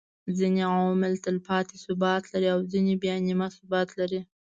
[0.37, 4.21] ځيني عوامل تلپاتي ثبات لري او ځيني بيا نيمه ثبات لري